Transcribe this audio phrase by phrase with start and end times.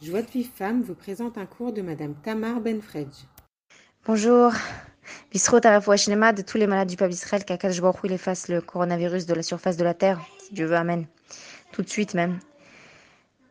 [0.00, 3.08] Joie de Vive Femme vous présente un cours de Madame Tamar Benfredj.
[4.06, 4.52] Bonjour.
[5.32, 9.26] Bisro Tarafouachinema de tous les malades du peuple d'Israël, qu'Akash Baruch il efface le coronavirus
[9.26, 11.06] de la surface de la terre, si Dieu veut, Amen.
[11.72, 12.38] Tout de suite même.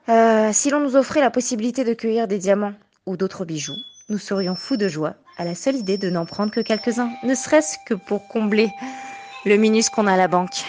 [0.08, 2.76] Euh, si l'on nous offrait la possibilité de cueillir des diamants
[3.06, 3.76] ou d'autres bijoux,
[4.08, 7.36] nous serions fous de joie à la seule idée de n'en prendre que quelques-uns, ne
[7.36, 8.70] serait-ce que pour combler
[9.46, 10.64] le minus qu'on a à la banque.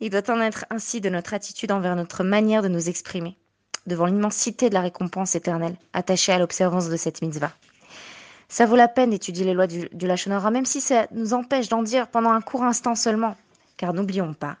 [0.00, 3.38] Il doit en être ainsi de notre attitude envers notre manière de nous exprimer
[3.86, 7.52] devant l'immensité de la récompense éternelle attachée à l'observance de cette mitzvah.
[8.48, 11.82] Ça vaut la peine d'étudier les lois du, du même si ça nous empêche d'en
[11.82, 13.34] dire pendant un court instant seulement.
[13.78, 14.56] Car n'oublions pas,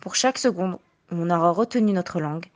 [0.00, 0.78] pour chaque seconde
[1.12, 2.46] où on aura retenu notre langue,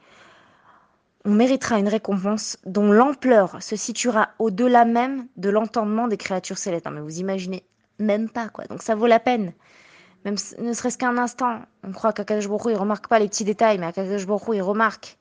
[1.24, 6.86] on méritera une récompense dont l'ampleur se situera au-delà même de l'entendement des créatures célestes.
[6.86, 7.64] Non, mais vous imaginez
[7.98, 8.64] même pas, quoi.
[8.64, 9.52] Donc ça vaut la peine.
[10.24, 11.60] Même ne serait-ce qu'un instant.
[11.84, 15.18] On croit qu'Akadosh Baruch il remarque pas les petits détails, mais Akadosh Baruch il remarque.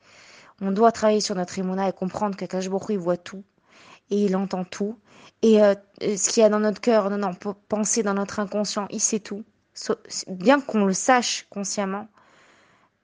[0.60, 3.44] On doit travailler sur notre imona et comprendre qu'Akadosh Baruch il voit tout
[4.10, 4.98] et il entend tout.
[5.42, 7.34] Et euh, ce qu'il y a dans notre cœur, non, non,
[7.68, 9.44] penser dans notre inconscient, il sait tout.
[10.28, 12.08] Bien qu'on le sache consciemment,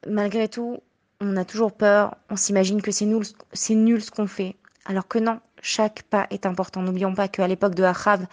[0.06, 0.80] malgré tout,
[1.20, 4.56] on a toujours peur, on s'imagine que c'est nul, c'est nul ce qu'on fait.
[4.84, 6.82] Alors que non, chaque pas est important.
[6.82, 8.26] N'oublions pas qu'à l'époque de Achav,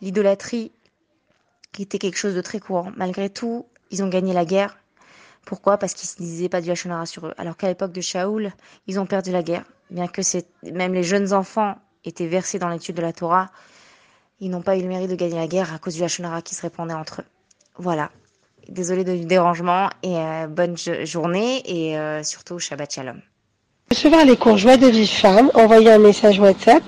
[0.00, 0.72] l'idolâtrie
[1.78, 2.92] était quelque chose de très courant.
[2.96, 4.78] Malgré tout, ils ont gagné la guerre.
[5.44, 5.78] Pourquoi?
[5.78, 7.34] Parce qu'ils ne disaient pas du Hachonara sur eux.
[7.38, 8.52] Alors qu'à l'époque de Shaoul,
[8.86, 9.64] ils ont perdu la guerre.
[9.90, 10.22] Bien que
[10.62, 13.50] même les jeunes enfants étaient versés dans l'étude de la Torah,
[14.40, 16.54] ils n'ont pas eu le mérite de gagner la guerre à cause du Hachonara qui
[16.54, 17.24] se répandait entre eux.
[17.76, 18.10] Voilà.
[18.68, 23.20] Désolée du dérangement et euh, bonne journée et euh, surtout Shabbat Shalom.
[23.90, 26.82] Recevoir les cours Joie de Vive Femme, envoyez un message WhatsApp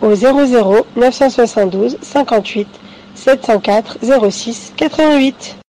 [0.00, 2.66] au 00 972 58
[3.14, 3.98] 704
[4.30, 5.58] 06 88.